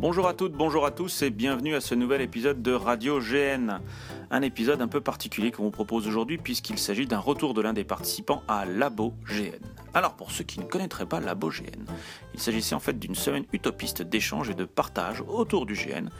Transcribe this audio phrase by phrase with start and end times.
[0.00, 3.80] Bonjour à toutes, bonjour à tous et bienvenue à ce nouvel épisode de Radio GN.
[4.32, 7.72] Un épisode un peu particulier qu'on vous propose aujourd'hui puisqu'il s'agit d'un retour de l'un
[7.72, 9.58] des participants à Labo GN.
[9.92, 11.84] Alors pour ceux qui ne connaîtraient pas Labo GN,
[12.32, 16.10] il s'agissait en fait d'une semaine utopiste d'échange et de partage autour du GN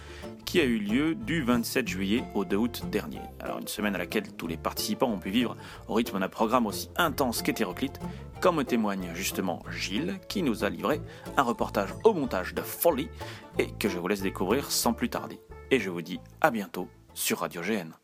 [0.44, 3.20] qui a eu lieu du 27 juillet au 2 août dernier.
[3.38, 5.56] Alors une semaine à laquelle tous les participants ont pu vivre
[5.86, 8.00] au rythme d'un programme aussi intense qu'hétéroclite,
[8.40, 11.00] comme témoigne justement Gilles qui nous a livré
[11.36, 13.08] un reportage au montage de folie
[13.56, 15.40] et que je vous laisse découvrir sans plus tarder.
[15.70, 17.99] Et je vous dis à bientôt sur Radio GN.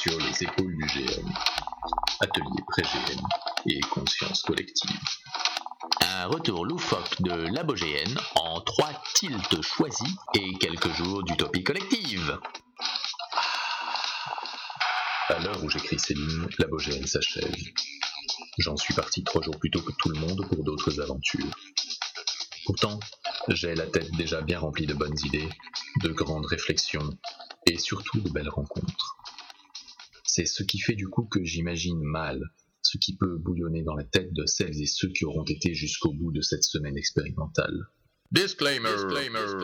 [0.00, 1.28] Sur les épaules du GN,
[2.20, 3.20] atelier pré-GN
[3.66, 4.98] et conscience collective.
[6.00, 12.38] Un retour loufoque de l'abogéenne en trois tilts choisis et quelques jours d'utopie collective.
[15.28, 17.54] À l'heure où j'écris ces lignes, l'abogéenne s'achève.
[18.58, 21.54] J'en suis parti trois jours plus tôt que tout le monde pour d'autres aventures.
[22.64, 22.98] Pourtant,
[23.48, 25.48] j'ai la tête déjà bien remplie de bonnes idées,
[26.02, 27.10] de grandes réflexions
[27.70, 29.16] et surtout de belles rencontres.
[30.24, 32.42] C'est ce qui fait du coup que j'imagine mal
[32.82, 36.12] ce qui peut bouillonner dans la tête de celles et ceux qui auront été jusqu'au
[36.12, 37.86] bout de cette semaine expérimentale.
[38.32, 38.96] Disclaimer.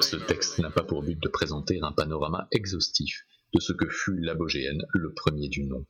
[0.02, 4.20] Ce texte n'a pas pour but de présenter un panorama exhaustif de ce que fut
[4.20, 5.86] l'abogéenne, le premier du nom,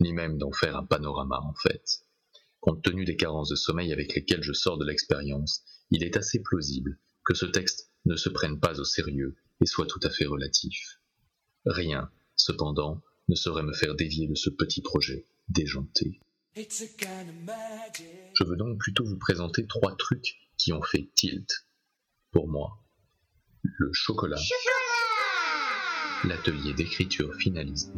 [0.00, 1.84] ni même d'en faire un panorama en fait.
[2.60, 6.40] Compte tenu des carences de sommeil avec lesquelles je sors de l'expérience, il est assez
[6.42, 10.26] plausible que ce texte ne se prenne pas au sérieux et soit tout à fait
[10.26, 10.97] relatif.
[11.68, 16.18] Rien, cependant, ne saurait me faire dévier de ce petit projet déjanté.
[16.56, 21.66] Je veux donc plutôt vous présenter trois trucs qui ont fait tilt.
[22.32, 22.78] Pour moi,
[23.62, 24.40] le chocolat,
[26.24, 27.92] l'atelier d'écriture finalisé,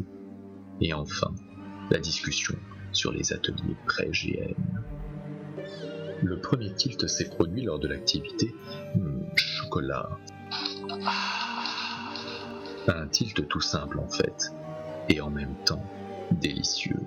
[0.80, 1.32] et enfin,
[1.90, 2.56] la discussion
[2.92, 4.54] sur les ateliers pré-GN.
[6.22, 8.52] Le premier tilt s'est produit lors de l'activité
[8.96, 10.18] hmm, chocolat.
[12.88, 14.52] Un tilt tout simple en fait,
[15.08, 15.84] et en même temps
[16.30, 17.00] délicieux.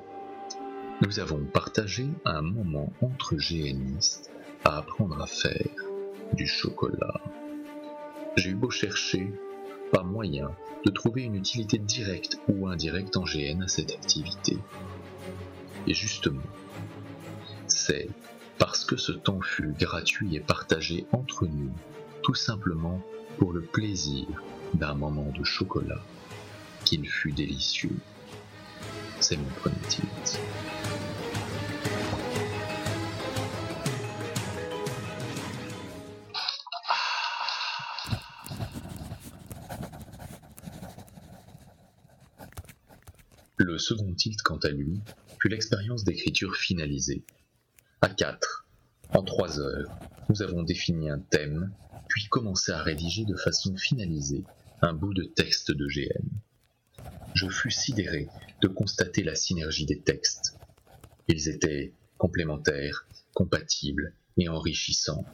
[1.01, 4.31] Nous avons partagé un moment entre GNistes
[4.63, 5.67] à apprendre à faire
[6.33, 7.21] du chocolat.
[8.37, 9.33] J'ai eu beau chercher,
[9.91, 10.51] pas moyen
[10.85, 14.57] de trouver une utilité directe ou indirecte en GN à cette activité.
[15.87, 16.41] Et justement,
[17.67, 18.09] c'est
[18.59, 21.71] parce que ce temps fut gratuit et partagé entre nous,
[22.21, 23.01] tout simplement
[23.37, 24.27] pour le plaisir
[24.75, 26.01] d'un moment de chocolat,
[26.85, 27.97] qu'il fut délicieux.
[29.19, 30.39] C'est mon premier titre.
[43.57, 44.99] Le second tilt, quant à lui,
[45.39, 47.23] fut l'expérience d'écriture finalisée.
[48.01, 48.65] À quatre,
[49.13, 49.89] en trois heures,
[50.29, 51.71] nous avons défini un thème,
[52.09, 54.43] puis commencé à rédiger de façon finalisée
[54.81, 56.27] un bout de texte de GN.
[57.35, 58.27] Je fus sidéré
[58.61, 60.57] de constater la synergie des textes.
[61.27, 65.25] Ils étaient complémentaires, compatibles et enrichissants.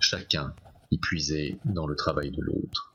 [0.00, 0.54] Chacun
[0.90, 2.94] y puisait dans le travail de l'autre.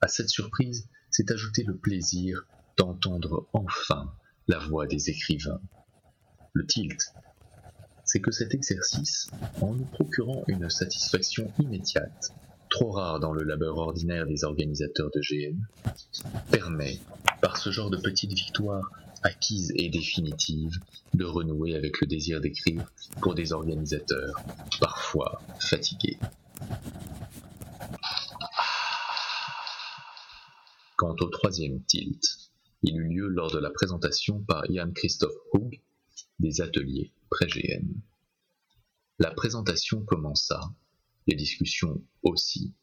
[0.00, 2.46] À cette surprise s'est ajouté le plaisir
[2.76, 4.12] d'entendre enfin
[4.48, 5.60] la voix des écrivains.
[6.52, 7.14] Le tilt,
[8.04, 12.32] c'est que cet exercice, en nous procurant une satisfaction immédiate,
[12.72, 15.58] trop rare dans le labeur ordinaire des organisateurs de GN,
[16.50, 16.98] permet,
[17.42, 18.90] par ce genre de petites victoires
[19.22, 20.78] acquises et définitives,
[21.12, 22.90] de renouer avec le désir d'écrire
[23.20, 24.34] pour des organisateurs
[24.80, 26.18] parfois fatigués.
[30.96, 32.24] Quant au troisième tilt,
[32.82, 35.78] il eut lieu lors de la présentation par Ian Christophe Hoog
[36.40, 37.86] des ateliers pré-GN.
[39.18, 40.60] La présentation commença,
[41.26, 42.74] les discussions aussi.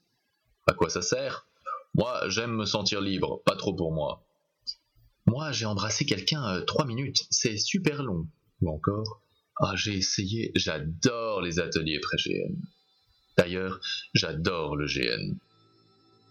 [0.67, 1.47] À quoi ça sert?
[1.95, 4.25] Moi, j'aime me sentir libre, pas trop pour moi.
[5.25, 8.27] Moi, j'ai embrassé quelqu'un euh, trois minutes, c'est super long.
[8.61, 9.21] Ou encore,
[9.61, 12.55] ah, j'ai essayé, j'adore les ateliers pré-GN.
[13.37, 13.79] D'ailleurs,
[14.13, 15.35] j'adore le GN.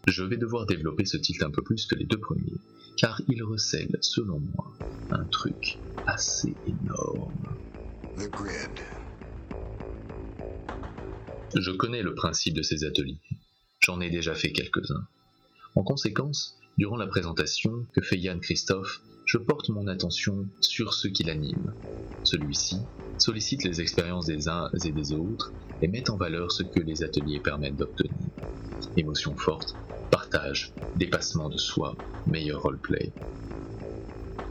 [0.07, 2.61] Je vais devoir développer ce titre un peu plus que les deux premiers,
[2.97, 4.73] car il recèle, selon moi,
[5.11, 7.59] un truc assez énorme.
[11.55, 13.21] Je connais le principe de ces ateliers.
[13.81, 15.07] J'en ai déjà fait quelques-uns.
[15.75, 21.09] En conséquence, durant la présentation que fait Yann Christophe, je porte mon attention sur ce
[21.09, 21.75] qui l'anime.
[22.23, 22.77] Celui-ci
[23.19, 27.03] sollicite les expériences des uns et des autres et met en valeur ce que les
[27.03, 28.13] ateliers permettent d'obtenir.
[28.97, 29.75] Émotions fortes,
[30.11, 31.97] partage, dépassement de soi,
[32.27, 33.13] meilleur roleplay.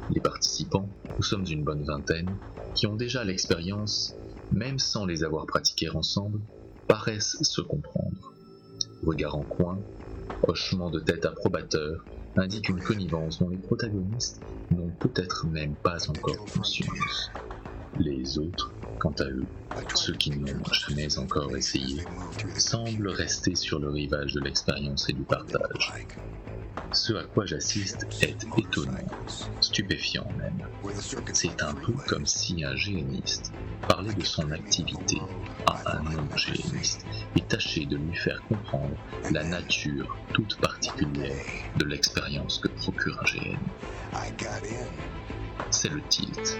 [0.10, 2.38] Les participants, nous sommes une bonne vingtaine,
[2.76, 4.16] qui ont déjà l'expérience,
[4.52, 6.42] même sans les avoir pratiqués ensemble,
[6.88, 8.34] paraissent se comprendre.
[9.06, 9.80] regard en coin,
[10.48, 12.06] hochement de tête approbateur,
[12.36, 14.42] indique une connivence dont les protagonistes
[14.72, 17.31] n'ont peut-être même pas encore conscience.
[18.00, 19.48] Les autres, quant à eux,
[19.95, 22.01] ceux qui n'ont jamais encore essayé,
[22.57, 25.94] semblent rester sur le rivage de l'expérience et du partage.
[26.91, 28.97] Ce à quoi j'assiste est étonnant,
[29.62, 30.68] stupéfiant même.
[31.33, 33.51] C'est un peu comme si un géniste
[33.88, 35.18] parlait de son activité
[35.65, 38.95] à un non-géniste et tâchait de lui faire comprendre
[39.31, 41.44] la nature toute particulière
[41.75, 43.59] de l'expérience que procure un GN.
[45.71, 46.57] C'est le tilt.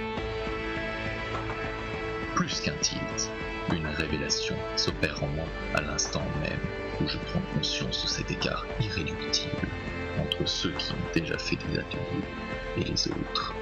[2.36, 3.32] Plus qu'un tilt,
[3.72, 6.60] une révélation s'opère en moi à l'instant même
[7.02, 9.68] où je prends conscience de cet écart irréductible
[10.20, 12.24] entre ceux qui ont déjà fait des ateliers
[12.78, 13.54] et les autres.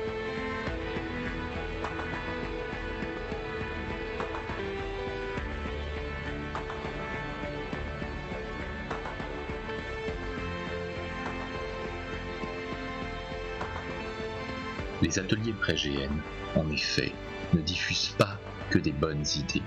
[15.02, 16.10] Les ateliers pré-GN,
[16.56, 17.12] en effet,
[17.54, 19.62] ne diffusent pas que des bonnes idées.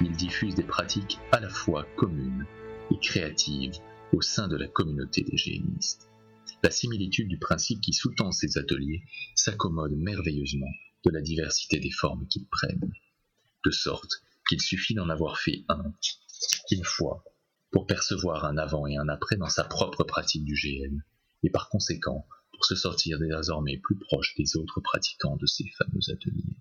[0.00, 2.44] Ils diffusent des pratiques à la fois communes
[2.90, 3.78] et créatives
[4.12, 6.08] au sein de la communauté des génistes.
[6.62, 9.02] La similitude du principe qui sous-tend ces ateliers
[9.34, 10.70] s'accommode merveilleusement
[11.04, 12.92] de la diversité des formes qu'ils prennent,
[13.64, 15.92] de sorte qu'il suffit d'en avoir fait un,
[16.70, 17.24] une fois,
[17.70, 21.02] pour percevoir un avant et un après dans sa propre pratique du GN,
[21.42, 26.00] et par conséquent pour se sortir désormais plus proche des autres pratiquants de ces fameux
[26.10, 26.56] ateliers.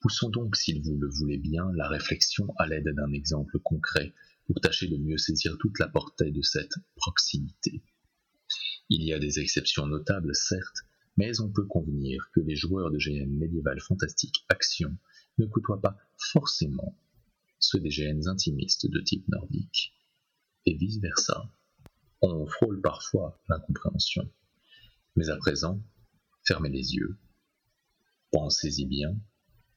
[0.00, 4.12] Poussons donc, s'il vous le voulez bien, la réflexion à l'aide d'un exemple concret
[4.48, 7.82] pour tâcher de mieux saisir toute la portée de cette proximité.
[8.88, 10.78] Il y a des exceptions notables, certes,
[11.18, 14.96] mais on peut convenir que les joueurs de GN médiéval fantastique action
[15.36, 15.98] ne côtoient pas
[16.32, 16.96] forcément
[17.58, 19.92] ceux des GN intimistes de type nordique,
[20.64, 21.52] et vice-versa.
[22.22, 24.30] On frôle parfois l'incompréhension.
[25.14, 25.82] Mais à présent,
[26.46, 27.18] fermez les yeux,
[28.30, 29.14] pensez-y bien,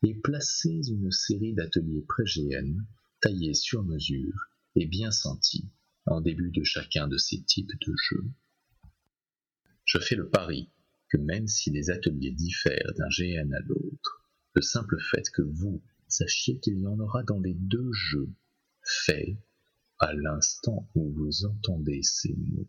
[0.03, 2.85] et placez une série d'ateliers pré-GN
[3.19, 5.69] taillés sur mesure et bien sentis
[6.05, 8.25] en début de chacun de ces types de jeux.
[9.85, 10.69] Je fais le pari
[11.09, 14.23] que même si les ateliers diffèrent d'un GN à l'autre,
[14.53, 18.29] le simple fait que vous sachiez qu'il y en aura dans les deux jeux
[18.83, 19.37] fait,
[19.99, 22.67] à l'instant où vous entendez ces mots,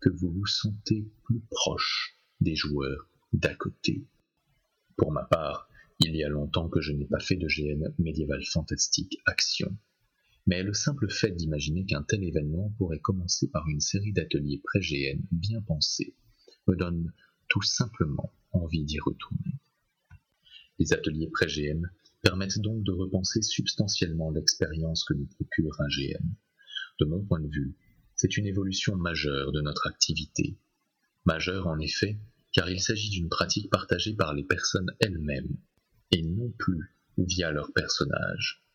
[0.00, 4.04] que vous vous sentez plus proche des joueurs d'à côté.
[4.96, 5.68] Pour ma part,
[6.00, 9.76] il y a longtemps que je n'ai pas fait de GN médiéval fantastique action.
[10.46, 15.20] Mais le simple fait d'imaginer qu'un tel événement pourrait commencer par une série d'ateliers pré-GN
[15.32, 16.14] bien pensés
[16.68, 17.12] me donne
[17.48, 19.54] tout simplement envie d'y retourner.
[20.78, 21.82] Les ateliers pré-GN
[22.22, 26.24] permettent donc de repenser substantiellement l'expérience que nous procure un GN.
[27.00, 27.76] De mon point de vue,
[28.14, 30.56] c'est une évolution majeure de notre activité.
[31.24, 32.18] Majeure en effet,
[32.52, 35.56] car il s'agit d'une pratique partagée par les personnes elles-mêmes,
[36.12, 38.65] et non plus via leurs personnages.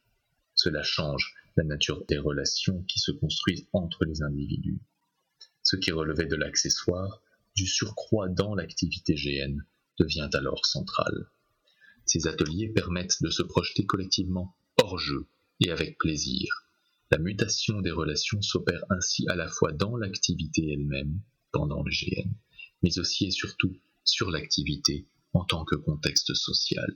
[0.63, 4.79] Cela change la nature des relations qui se construisent entre les individus.
[5.63, 7.23] Ce qui relevait de l'accessoire
[7.55, 9.57] du surcroît dans l'activité GN
[9.97, 11.31] devient alors central.
[12.05, 15.25] Ces ateliers permettent de se projeter collectivement hors jeu
[15.61, 16.67] et avec plaisir.
[17.09, 22.29] La mutation des relations s'opère ainsi à la fois dans l'activité elle-même, pendant le GN,
[22.83, 26.93] mais aussi et surtout sur l'activité en tant que contexte social.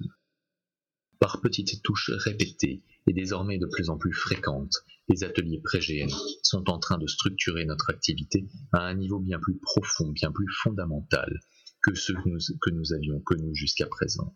[1.20, 4.76] Par petites touches répétées et désormais de plus en plus fréquentes,
[5.10, 6.10] les ateliers pré-GN
[6.42, 10.52] sont en train de structurer notre activité à un niveau bien plus profond, bien plus
[10.64, 11.40] fondamental
[11.82, 14.36] que ceux que nous, que nous avions connus jusqu'à présent.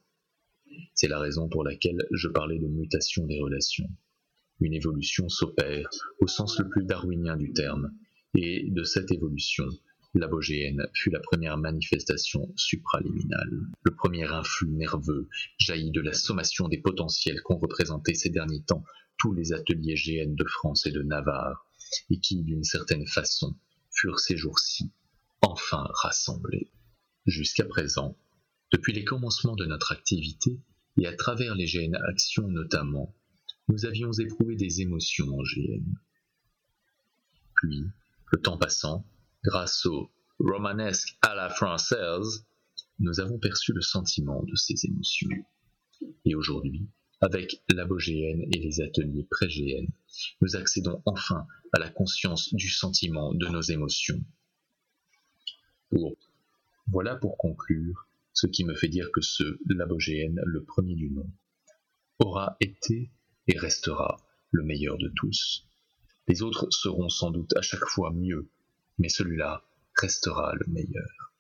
[0.94, 3.90] C'est la raison pour laquelle je parlais de mutation des relations.
[4.60, 7.92] Une évolution s'opère au sens le plus darwinien du terme,
[8.36, 9.66] et de cette évolution,
[10.16, 13.62] L'abogéenne fut la première manifestation supraliminale.
[13.84, 18.84] Le premier influx nerveux jaillit de la sommation des potentiels qu'ont représenté ces derniers temps
[19.20, 21.66] tous les ateliers GN de France et de Navarre,
[22.10, 23.56] et qui, d'une certaine façon,
[23.92, 24.92] furent ces jours-ci
[25.42, 26.72] enfin rassemblés.
[27.26, 28.18] Jusqu'à présent,
[28.72, 30.60] depuis les commencements de notre activité,
[30.98, 33.14] et à travers les GN Actions notamment,
[33.68, 35.84] nous avions éprouvé des émotions en GN.
[37.56, 37.84] Puis,
[38.32, 39.06] le temps passant,
[39.44, 42.46] Grâce au romanesque à la française,
[43.00, 45.30] nous avons perçu le sentiment de ces émotions.
[46.26, 46.90] Et aujourd'hui,
[47.22, 49.88] avec l'abogéenne et les ateliers pré-GN,
[50.42, 54.22] nous accédons enfin à la conscience du sentiment de nos émotions.
[56.88, 61.30] Voilà pour conclure ce qui me fait dire que ce l'abogéenne, le premier du nom,
[62.20, 63.12] aura été
[63.48, 64.18] et restera
[64.52, 65.66] le meilleur de tous
[66.28, 68.50] Les autres seront sans doute à chaque fois mieux,
[69.00, 69.64] mais celui-là
[69.96, 71.34] restera le meilleur.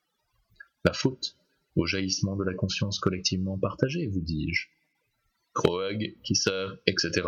[0.85, 1.37] La faute
[1.75, 4.67] au jaillissement de la conscience collectivement partagée, vous dis-je.
[5.53, 7.27] Croag, Kisser, etc.,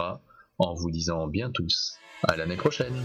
[0.57, 2.95] en vous disant bien tous à l'année prochaine.